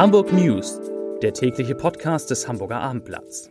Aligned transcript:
Hamburg 0.00 0.32
News, 0.32 0.80
der 1.20 1.34
tägliche 1.34 1.74
Podcast 1.74 2.30
des 2.30 2.48
Hamburger 2.48 2.80
Abendblatts. 2.80 3.50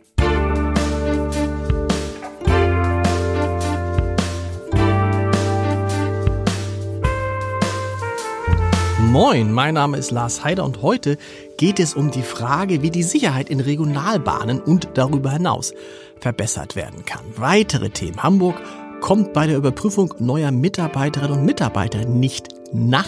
Moin, 8.98 9.52
mein 9.52 9.74
Name 9.74 9.96
ist 9.96 10.10
Lars 10.10 10.42
Heider 10.42 10.64
und 10.64 10.82
heute 10.82 11.18
geht 11.56 11.78
es 11.78 11.94
um 11.94 12.10
die 12.10 12.22
Frage, 12.22 12.82
wie 12.82 12.90
die 12.90 13.04
Sicherheit 13.04 13.48
in 13.48 13.60
Regionalbahnen 13.60 14.60
und 14.60 14.88
darüber 14.94 15.30
hinaus 15.30 15.72
verbessert 16.18 16.74
werden 16.74 17.04
kann. 17.04 17.24
Weitere 17.36 17.90
Themen. 17.90 18.24
Hamburg 18.24 18.56
kommt 19.00 19.32
bei 19.34 19.46
der 19.46 19.56
Überprüfung 19.56 20.14
neuer 20.18 20.50
Mitarbeiterinnen 20.50 21.38
und 21.38 21.44
Mitarbeiter 21.44 22.04
nicht 22.06 22.48
nach. 22.72 23.06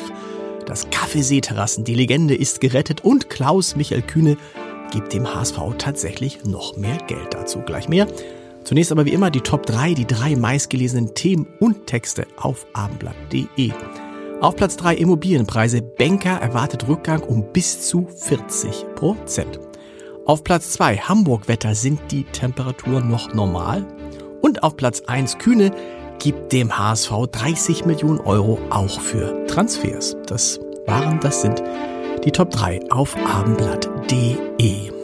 Das 0.66 0.88
Kaffeeseeterrassen, 0.90 1.84
die 1.84 1.94
Legende 1.94 2.34
ist 2.34 2.60
gerettet 2.60 3.04
und 3.04 3.30
Klaus 3.30 3.76
Michael 3.76 4.02
Kühne 4.02 4.36
gibt 4.92 5.12
dem 5.12 5.34
HSV 5.34 5.58
tatsächlich 5.78 6.44
noch 6.44 6.76
mehr 6.76 6.98
Geld 7.06 7.34
dazu. 7.34 7.60
Gleich 7.60 7.88
mehr. 7.88 8.06
Zunächst 8.64 8.92
aber 8.92 9.04
wie 9.06 9.12
immer 9.12 9.30
die 9.30 9.40
Top 9.40 9.66
3, 9.66 9.94
die 9.94 10.06
drei 10.06 10.36
meistgelesenen 10.36 11.14
Themen 11.14 11.48
und 11.58 11.86
Texte 11.86 12.26
auf 12.36 12.66
abendblatt.de. 12.74 13.72
Auf 14.40 14.56
Platz 14.56 14.76
3 14.76 14.96
Immobilienpreise. 14.96 15.82
Banker 15.82 16.40
erwartet 16.40 16.88
Rückgang 16.88 17.22
um 17.22 17.52
bis 17.52 17.88
zu 17.88 18.06
40 18.08 18.86
Prozent. 18.94 19.60
Auf 20.26 20.44
Platz 20.44 20.72
2 20.72 20.96
Hamburg-Wetter 20.96 21.74
sind 21.74 22.00
die 22.10 22.24
Temperaturen 22.24 23.08
noch 23.08 23.34
normal. 23.34 23.86
Und 24.40 24.62
auf 24.62 24.76
Platz 24.76 25.02
1 25.06 25.38
Kühne 25.38 25.72
gibt 26.22 26.52
dem 26.52 26.78
HSV 26.78 27.10
30 27.32 27.84
Millionen 27.84 28.20
Euro 28.20 28.58
auch 28.70 29.00
für 29.00 29.44
Transfers. 29.46 30.16
Das 30.26 30.60
waren, 30.86 31.18
das 31.20 31.42
sind 31.42 31.62
die 32.24 32.30
Top 32.30 32.50
3 32.50 32.80
auf 32.90 33.16
abendblatt.de. 33.16 35.01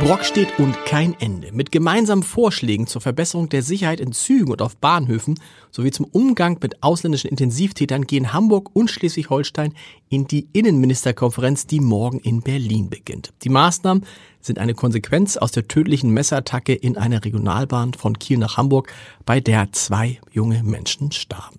Brock 0.00 0.24
steht 0.24 0.60
und 0.60 0.76
kein 0.84 1.16
Ende. 1.18 1.50
Mit 1.50 1.72
gemeinsamen 1.72 2.22
Vorschlägen 2.22 2.86
zur 2.86 3.00
Verbesserung 3.00 3.48
der 3.48 3.64
Sicherheit 3.64 3.98
in 3.98 4.12
Zügen 4.12 4.52
und 4.52 4.62
auf 4.62 4.76
Bahnhöfen 4.76 5.40
sowie 5.72 5.90
zum 5.90 6.06
Umgang 6.06 6.56
mit 6.62 6.84
ausländischen 6.84 7.28
Intensivtätern 7.28 8.06
gehen 8.06 8.32
Hamburg 8.32 8.70
und 8.74 8.92
Schleswig-Holstein 8.92 9.74
in 10.08 10.28
die 10.28 10.46
Innenministerkonferenz, 10.52 11.66
die 11.66 11.80
morgen 11.80 12.20
in 12.20 12.42
Berlin 12.42 12.90
beginnt. 12.90 13.32
Die 13.42 13.48
Maßnahmen 13.48 14.06
sind 14.40 14.60
eine 14.60 14.74
Konsequenz 14.74 15.36
aus 15.36 15.50
der 15.50 15.66
tödlichen 15.66 16.10
Messerattacke 16.10 16.74
in 16.74 16.96
einer 16.96 17.24
Regionalbahn 17.24 17.92
von 17.92 18.20
Kiel 18.20 18.38
nach 18.38 18.56
Hamburg, 18.56 18.92
bei 19.26 19.40
der 19.40 19.72
zwei 19.72 20.20
junge 20.30 20.62
Menschen 20.62 21.10
starben. 21.10 21.58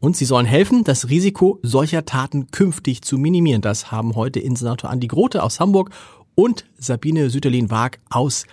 Und 0.00 0.18
sie 0.18 0.26
sollen 0.26 0.44
helfen, 0.44 0.84
das 0.84 1.08
Risiko 1.08 1.58
solcher 1.62 2.04
Taten 2.04 2.50
künftig 2.50 3.00
zu 3.00 3.16
minimieren. 3.16 3.62
Das 3.62 3.90
haben 3.90 4.16
heute 4.16 4.38
Innensenator 4.38 4.90
Andi 4.90 5.06
Grote 5.06 5.42
aus 5.42 5.60
Hamburg 5.60 5.92
und 6.34 6.64
Sabine 6.78 7.30
Süterlin-Waag 7.30 7.98
aus 8.10 8.46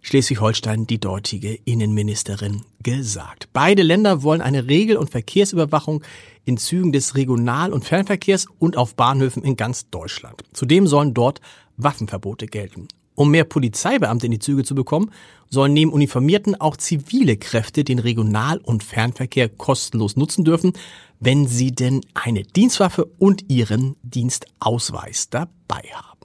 Schleswig-Holstein, 0.00 0.86
die 0.86 1.00
dortige 1.00 1.58
Innenministerin, 1.64 2.62
gesagt. 2.82 3.48
Beide 3.52 3.82
Länder 3.82 4.22
wollen 4.22 4.40
eine 4.40 4.68
Regel- 4.68 4.96
und 4.96 5.10
Verkehrsüberwachung 5.10 6.02
in 6.44 6.56
Zügen 6.56 6.92
des 6.92 7.14
Regional- 7.14 7.72
und 7.72 7.84
Fernverkehrs 7.84 8.46
und 8.58 8.76
auf 8.76 8.94
Bahnhöfen 8.94 9.42
in 9.44 9.56
ganz 9.56 9.90
Deutschland. 9.90 10.42
Zudem 10.52 10.86
sollen 10.86 11.14
dort 11.14 11.40
Waffenverbote 11.76 12.46
gelten. 12.46 12.88
Um 13.14 13.32
mehr 13.32 13.44
Polizeibeamte 13.44 14.26
in 14.26 14.32
die 14.32 14.38
Züge 14.38 14.62
zu 14.62 14.76
bekommen, 14.76 15.10
sollen 15.50 15.72
neben 15.72 15.92
Uniformierten 15.92 16.60
auch 16.60 16.76
zivile 16.76 17.36
Kräfte 17.36 17.82
den 17.82 17.98
Regional- 17.98 18.58
und 18.58 18.84
Fernverkehr 18.84 19.48
kostenlos 19.48 20.16
nutzen 20.16 20.44
dürfen, 20.44 20.72
wenn 21.18 21.46
sie 21.46 21.72
denn 21.72 22.00
eine 22.14 22.44
Dienstwaffe 22.44 23.06
und 23.18 23.50
ihren 23.50 23.96
Dienstausweis 24.04 25.30
dabei 25.30 25.82
haben. 25.92 26.17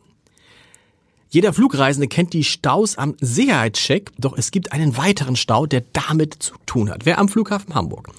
Jeder 1.33 1.51
Flugreisende 1.51 2.07
kennt 2.07 2.33
die 2.33 2.43
Staus 2.43 2.95
am 2.95 3.15
Sicherheitscheck, 3.19 4.11
doch 4.19 4.37
es 4.37 4.51
gibt 4.51 4.71
einen 4.71 4.97
weiteren 4.97 5.35
Stau, 5.35 5.65
der 5.65 5.81
damit 5.91 6.35
zu 6.35 6.53
tun 6.67 6.91
hat. 6.91 7.07
Wer 7.07 7.17
am 7.17 7.27
Flughafen 7.27 7.73
Hamburg 7.73 8.09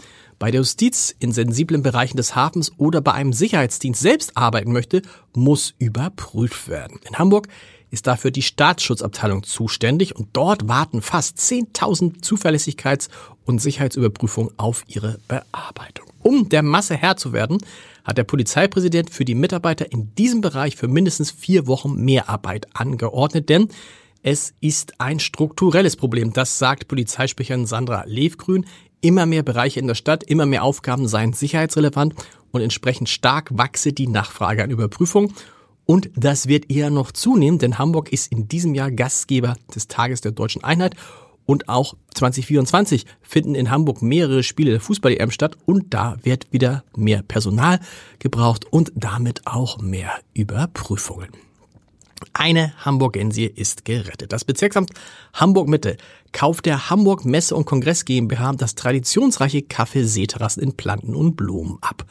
bei 0.41 0.50
der 0.50 0.62
Justiz 0.62 1.15
in 1.21 1.31
sensiblen 1.31 1.84
Bereichen 1.84 2.16
des 2.16 2.34
Hafens 2.34 2.72
oder 2.77 3.00
bei 3.00 3.12
einem 3.12 3.33
Sicherheitsdienst 3.33 4.00
selbst 4.00 4.37
arbeiten 4.37 4.72
möchte, 4.72 5.00
muss 5.33 5.75
überprüft 5.78 6.66
werden. 6.66 6.99
In 7.09 7.16
Hamburg 7.16 7.47
ist 7.93 8.09
dafür 8.09 8.33
die 8.33 8.43
Staatsschutzabteilung 8.43 9.44
zuständig 9.44 10.16
und 10.16 10.31
dort 10.33 10.66
warten 10.66 11.00
fast 11.00 11.39
10.000 11.39 12.21
Zuverlässigkeits- 12.21 13.10
und 13.44 13.62
Sicherheitsüberprüfungen 13.62 14.53
auf 14.56 14.83
ihre 14.89 15.21
Bearbeitung. 15.28 16.09
Um 16.21 16.49
der 16.49 16.65
Masse 16.65 16.97
Herr 16.97 17.16
zu 17.16 17.33
werden, 17.33 17.59
hat 18.04 18.19
der 18.19 18.25
Polizeipräsident 18.25 19.10
für 19.10 19.25
die 19.25 19.34
Mitarbeiter 19.34 19.91
in 19.91 20.15
diesem 20.15 20.41
Bereich 20.41 20.76
für 20.76 20.88
mindestens 20.88 21.31
vier 21.31 21.66
Wochen 21.66 22.04
Mehrarbeit 22.04 22.69
angeordnet, 22.75 23.48
denn 23.48 23.69
es 24.22 24.54
ist 24.60 25.00
ein 25.00 25.20
strukturelles 25.20 25.97
Problem. 25.97 26.32
Das 26.32 26.59
sagt 26.59 26.88
Polizeisprecherin 26.88 27.66
Sandra 27.66 28.04
Levgrün. 28.06 28.65
Immer 29.03 29.26
mehr 29.26 29.42
Bereiche 29.42 29.81
in 29.81 29.87
der 29.87 29.94
Stadt, 29.94 30.25
immer 30.25 30.47
mehr 30.47 30.65
Aufgaben 30.65 31.09
seien 31.09 31.34
sicherheitsrelevant 31.34 32.15
und 32.50 32.62
entsprechend 32.62 33.10
stark 33.10 33.50
wachse 33.53 33.92
die 33.92 34.06
Nachfrage 34.06 34.65
an 34.65 34.71
Überprüfung. 34.71 35.34
Und 35.84 36.10
das 36.16 36.48
wird 36.48 36.71
eher 36.71 36.88
noch 36.88 37.12
zunehmen, 37.12 37.59
denn 37.59 37.78
Hamburg 37.78 38.12
ist 38.12 38.32
in 38.32 38.48
diesem 38.48 38.75
Jahr 38.75 38.91
Gastgeber 38.91 39.56
des 39.75 39.88
Tages 39.88 40.22
der 40.22 40.32
deutschen 40.32 40.65
Einheit 40.65 40.94
und 41.47 41.69
auch 41.69 41.94
2024 42.15 43.06
finden 43.22 43.55
in 43.55 43.71
Hamburg 43.71 44.03
mehrere 44.03 44.43
Spiele 44.43 44.72
der 44.72 44.81
Fußball-EM 44.81 45.31
statt 45.31 45.56
und 45.66 45.93
da 45.93 46.16
wird 46.22 46.53
wieder 46.53 46.84
mehr 46.97 47.22
Personal 47.22 47.81
gebraucht 48.19 48.65
und 48.71 48.93
damit 48.94 49.43
auch 49.47 49.78
mehr 49.78 50.12
Überprüfungen. 50.33 51.31
Eine 52.33 52.72
Hamburgensie 52.84 53.47
ist 53.47 53.84
gerettet. 53.84 54.33
Das 54.33 54.44
Bezirksamt 54.44 54.91
Hamburg-Mitte 55.34 55.97
kauft 56.33 56.66
der 56.66 56.88
Hamburg 56.91 57.25
Messe- 57.25 57.54
und 57.54 57.66
Kongress 57.66 58.04
GmbH 58.04 58.53
das 58.53 58.75
traditionsreiche 58.75 59.60
Café 59.60 60.04
Seeterrassen 60.04 60.62
in 60.62 60.77
Planten 60.77 61.15
und 61.15 61.37
Blumen 61.37 61.78
ab. 61.81 62.06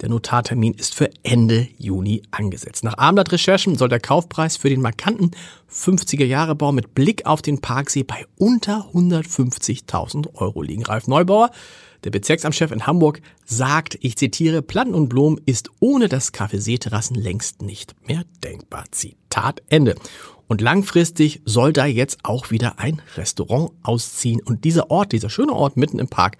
Der 0.00 0.08
Notartermin 0.08 0.72
ist 0.72 0.94
für 0.94 1.10
Ende 1.22 1.68
Juni 1.76 2.22
angesetzt. 2.30 2.84
Nach 2.84 2.96
Abendblatt-Recherchen 2.96 3.76
soll 3.76 3.90
der 3.90 4.00
Kaufpreis 4.00 4.56
für 4.56 4.70
den 4.70 4.80
markanten 4.80 5.32
50er-Jahre-Bau 5.70 6.72
mit 6.72 6.94
Blick 6.94 7.26
auf 7.26 7.42
den 7.42 7.60
Parksee 7.60 8.02
bei 8.02 8.24
unter 8.38 8.88
150.000 8.94 10.34
Euro 10.36 10.62
liegen. 10.62 10.86
Ralf 10.86 11.06
Neubauer, 11.06 11.50
der 12.04 12.10
Bezirksamtschef 12.10 12.70
in 12.70 12.86
Hamburg, 12.86 13.20
sagt, 13.44 13.98
ich 14.00 14.16
zitiere, 14.16 14.62
Planten 14.62 14.94
und 14.94 15.10
Blumen 15.10 15.38
ist 15.44 15.70
ohne 15.80 16.08
das 16.08 16.32
Café 16.32 16.58
Seeterrassen 16.58 17.16
längst 17.16 17.60
nicht 17.60 17.94
mehr 18.08 18.24
denkbar. 18.42 18.86
Zitat 18.90 19.62
Ende. 19.68 19.96
Und 20.48 20.62
langfristig 20.62 21.42
soll 21.44 21.72
da 21.72 21.86
jetzt 21.86 22.18
auch 22.24 22.50
wieder 22.50 22.80
ein 22.80 23.00
Restaurant 23.16 23.70
ausziehen. 23.84 24.40
Und 24.42 24.64
dieser 24.64 24.90
Ort, 24.90 25.12
dieser 25.12 25.30
schöne 25.30 25.52
Ort 25.52 25.76
mitten 25.76 26.00
im 26.00 26.08
Park, 26.08 26.38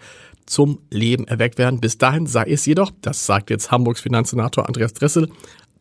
zum 0.50 0.80
Leben 0.90 1.26
erweckt 1.28 1.58
werden. 1.58 1.80
Bis 1.80 1.96
dahin 1.96 2.26
sei 2.26 2.44
es 2.50 2.66
jedoch, 2.66 2.90
das 3.00 3.24
sagt 3.24 3.50
jetzt 3.50 3.70
Hamburgs 3.70 4.00
Finanzsenator 4.00 4.66
Andreas 4.66 4.92
Dressel, 4.92 5.30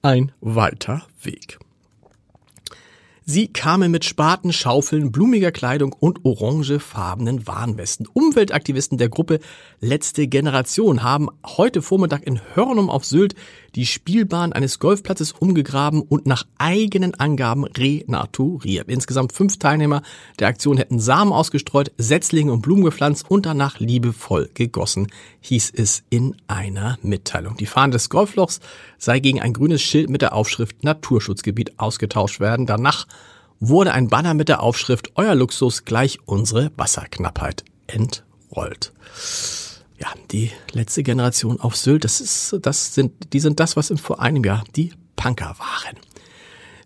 ein 0.01 0.31
weiter 0.39 1.03
Weg. 1.23 1.59
Sie 3.25 3.47
kamen 3.47 3.91
mit 3.91 4.05
Spaten, 4.05 4.51
Schaufeln, 4.51 5.11
blumiger 5.11 5.51
Kleidung 5.51 5.93
und 5.93 6.25
orangefarbenen 6.25 7.45
Warnwesten. 7.45 8.07
Umweltaktivisten 8.11 8.97
der 8.97 9.09
Gruppe 9.09 9.39
Letzte 9.79 10.27
Generation 10.27 11.03
haben 11.03 11.29
heute 11.45 11.83
Vormittag 11.83 12.25
in 12.25 12.41
Hörnum 12.55 12.89
auf 12.89 13.05
Sylt 13.05 13.35
die 13.75 13.85
Spielbahn 13.85 14.53
eines 14.53 14.79
Golfplatzes 14.79 15.31
umgegraben 15.31 16.01
und 16.01 16.25
nach 16.25 16.45
eigenen 16.57 17.15
Angaben 17.15 17.65
renaturiert. 17.65 18.89
Insgesamt 18.89 19.33
fünf 19.33 19.57
Teilnehmer 19.57 20.01
der 20.39 20.47
Aktion 20.47 20.77
hätten 20.77 20.99
Samen 20.99 21.33
ausgestreut, 21.33 21.91
Setzlinge 21.97 22.51
und 22.51 22.61
Blumen 22.61 22.83
gepflanzt 22.83 23.25
und 23.29 23.45
danach 23.45 23.79
liebevoll 23.79 24.49
gegossen, 24.53 25.07
hieß 25.41 25.71
es 25.75 26.03
in 26.09 26.35
einer 26.47 26.97
Mitteilung. 27.01 27.57
Die 27.57 27.65
Fahne 27.65 27.93
des 27.93 28.09
Golflochs 28.09 28.59
sei 28.97 29.19
gegen 29.19 29.41
ein 29.41 29.53
grünes 29.53 29.81
Schild 29.81 30.09
mit 30.09 30.21
der 30.21 30.33
Aufschrift 30.33 30.83
Naturschutzgebiet 30.83 31.79
ausgetauscht 31.79 32.39
werden. 32.39 32.65
Danach 32.65 33.07
wurde 33.59 33.93
ein 33.93 34.07
Banner 34.07 34.33
mit 34.33 34.49
der 34.49 34.61
Aufschrift 34.61 35.11
Euer 35.15 35.35
Luxus 35.35 35.85
gleich 35.85 36.19
unsere 36.25 36.71
Wasserknappheit 36.77 37.63
entrollt 37.87 38.93
ja, 39.99 40.07
die 40.31 40.51
letzte 40.71 41.03
Generation 41.03 41.59
auf 41.59 41.75
Sylt, 41.75 42.03
das 42.05 42.21
ist, 42.21 42.57
das 42.61 42.93
sind, 42.93 43.33
die 43.33 43.39
sind 43.39 43.59
das, 43.59 43.75
was 43.75 43.93
vor 43.97 44.19
einem 44.21 44.43
Jahr 44.43 44.63
die 44.75 44.93
Punker 45.15 45.55
waren. 45.57 45.97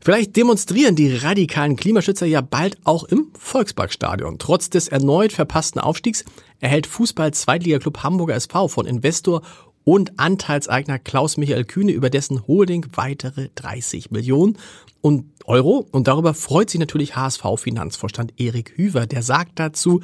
Vielleicht 0.01 0.35
demonstrieren 0.35 0.97
die 0.97 1.15
radikalen 1.15 1.77
Klimaschützer 1.77 2.25
ja 2.25 2.41
bald 2.41 2.77
auch 2.83 3.05
im 3.05 3.27
Volksparkstadion. 3.39 4.37
Trotz 4.37 4.69
des 4.69 4.89
erneut 4.89 5.31
verpassten 5.31 5.79
Aufstiegs 5.79 6.25
erhält 6.59 6.87
Fußball-Zweitliga-Club 6.87 8.03
Hamburger 8.03 8.35
SV 8.35 8.67
von 8.67 8.85
Investor 8.85 9.43
und 9.85 10.19
Anteilseigner 10.19 10.99
Klaus 10.99 11.37
Michael 11.37 11.63
Kühne 11.63 11.93
über 11.93 12.09
dessen 12.09 12.47
Holding 12.47 12.85
weitere 12.95 13.49
30 13.55 14.11
Millionen 14.11 14.57
und 14.99 15.25
Euro. 15.45 15.87
Und 15.91 16.07
darüber 16.07 16.33
freut 16.33 16.69
sich 16.69 16.79
natürlich 16.79 17.15
HSV-Finanzvorstand 17.15 18.33
Erik 18.37 18.73
Hüver. 18.75 19.05
Der 19.05 19.21
sagt 19.21 19.57
dazu, 19.59 20.01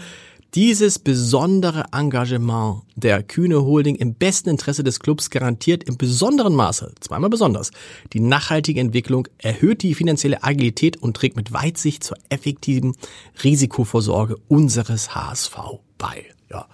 Dieses 0.56 0.98
besondere 0.98 1.86
Engagement 1.92 2.82
der 2.96 3.22
Kühne 3.22 3.64
Holding 3.64 3.96
im 3.98 4.16
besten 4.16 4.50
Interesse 4.50 4.84
des 4.84 5.00
Clubs 5.00 5.30
garantiert 5.30 5.84
im 5.84 5.96
besonderen 5.96 6.56
Maße, 6.56 6.92
zweimal 7.02 7.30
besonders, 7.30 7.70
die 8.14 8.20
nachhaltige 8.20 8.80
Entwicklung, 8.80 9.28
erhöht 9.38 9.84
die 9.84 9.94
finanzielle 9.94 10.44
Agilität 10.44 10.98
und 10.98 11.16
trägt 11.16 11.36
mit 11.36 11.54
Weitsicht 11.54 12.04
zur 12.04 12.18
effektiven 12.30 12.96
Risikovorsorge 13.44 14.38
unseres 14.48 15.14
HSV 15.14 15.56
bei. 16.00 16.26
Ja. 16.50 16.66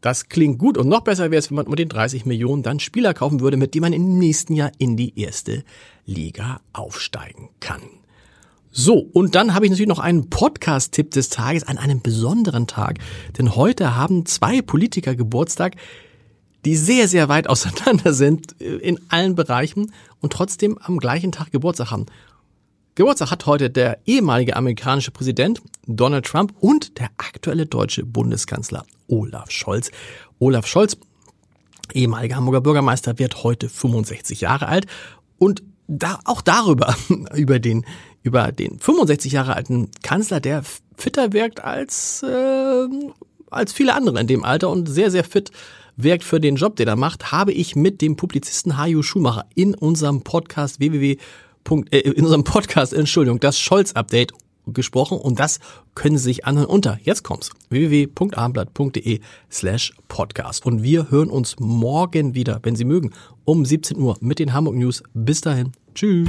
Das 0.00 0.30
klingt 0.30 0.58
gut 0.58 0.78
und 0.78 0.88
noch 0.88 1.02
besser 1.02 1.30
wäre 1.30 1.38
es, 1.38 1.50
wenn 1.50 1.56
man 1.56 1.68
mit 1.68 1.80
den 1.80 1.90
30 1.90 2.24
Millionen 2.24 2.62
dann 2.62 2.80
Spieler 2.80 3.12
kaufen 3.12 3.40
würde, 3.40 3.58
mit 3.58 3.74
denen 3.74 3.82
man 3.82 3.92
im 3.92 4.18
nächsten 4.18 4.54
Jahr 4.54 4.72
in 4.78 4.96
die 4.96 5.20
erste 5.20 5.64
Liga 6.06 6.62
aufsteigen 6.72 7.50
kann. 7.60 7.82
So, 8.74 8.94
und 9.12 9.34
dann 9.34 9.54
habe 9.54 9.66
ich 9.66 9.70
natürlich 9.70 9.88
noch 9.88 9.98
einen 9.98 10.30
Podcast-Tipp 10.30 11.10
des 11.10 11.28
Tages 11.28 11.62
an 11.64 11.76
einem 11.76 12.00
besonderen 12.00 12.66
Tag. 12.66 12.98
Denn 13.36 13.54
heute 13.54 13.96
haben 13.96 14.24
zwei 14.24 14.62
Politiker 14.62 15.14
Geburtstag, 15.14 15.76
die 16.64 16.74
sehr, 16.74 17.06
sehr 17.06 17.28
weit 17.28 17.46
auseinander 17.50 18.14
sind 18.14 18.58
äh, 18.62 18.76
in 18.76 18.98
allen 19.10 19.34
Bereichen 19.34 19.92
und 20.20 20.32
trotzdem 20.32 20.78
am 20.78 20.98
gleichen 20.98 21.32
Tag 21.32 21.52
Geburtstag 21.52 21.90
haben. 21.90 22.06
Geburtstag 22.94 23.30
hat 23.30 23.44
heute 23.44 23.68
der 23.68 23.98
ehemalige 24.06 24.56
amerikanische 24.56 25.10
Präsident 25.10 25.60
Donald 25.86 26.24
Trump 26.24 26.54
und 26.60 26.98
der 26.98 27.10
aktuelle 27.18 27.66
deutsche 27.66 28.06
Bundeskanzler 28.06 28.84
Olaf 29.06 29.50
Scholz. 29.50 29.90
Olaf 30.38 30.66
Scholz, 30.66 30.96
ehemaliger 31.92 32.36
Hamburger 32.36 32.62
Bürgermeister, 32.62 33.18
wird 33.18 33.44
heute 33.44 33.68
65 33.68 34.40
Jahre 34.40 34.68
alt 34.68 34.86
und 35.38 35.62
da, 35.88 36.20
auch 36.24 36.40
darüber, 36.40 36.94
über 37.34 37.58
den, 37.58 37.84
über 38.22 38.52
den 38.52 38.78
65 38.78 39.32
Jahre 39.32 39.56
alten 39.56 39.90
Kanzler, 40.02 40.40
der 40.40 40.62
fitter 40.96 41.32
wirkt 41.32 41.62
als, 41.62 42.22
äh, 42.22 42.88
als 43.50 43.72
viele 43.72 43.94
andere 43.94 44.20
in 44.20 44.26
dem 44.26 44.44
Alter 44.44 44.70
und 44.70 44.86
sehr, 44.86 45.10
sehr 45.10 45.24
fit 45.24 45.50
wirkt 45.96 46.24
für 46.24 46.40
den 46.40 46.56
Job, 46.56 46.76
den 46.76 46.88
er 46.88 46.96
macht, 46.96 47.32
habe 47.32 47.52
ich 47.52 47.76
mit 47.76 48.00
dem 48.00 48.16
Publizisten 48.16 48.78
Haju 48.78 49.02
Schumacher 49.02 49.46
in 49.54 49.74
unserem 49.74 50.22
Podcast 50.22 50.80
www. 50.80 51.16
Äh, 51.90 51.98
in 51.98 52.24
unserem 52.24 52.44
Podcast, 52.44 52.92
Entschuldigung, 52.92 53.40
das 53.40 53.58
Scholz-Update 53.58 54.32
gesprochen 54.66 55.18
und 55.18 55.38
das 55.40 55.60
können 55.94 56.16
Sie 56.18 56.24
sich 56.24 56.44
anhören 56.44 56.68
unter, 56.68 56.98
jetzt 57.02 57.24
kommt's, 57.24 57.50
www.abendblatt.de 57.70 59.20
slash 59.50 59.92
podcast. 60.08 60.64
Und 60.66 60.82
wir 60.82 61.10
hören 61.10 61.30
uns 61.30 61.56
morgen 61.58 62.34
wieder, 62.34 62.60
wenn 62.62 62.76
Sie 62.76 62.84
mögen, 62.84 63.12
um 63.44 63.64
17 63.64 63.98
Uhr 63.98 64.16
mit 64.20 64.38
den 64.38 64.52
Hamburg 64.52 64.76
News. 64.76 65.02
Bis 65.14 65.40
dahin, 65.40 65.72
tschüss. 65.94 66.28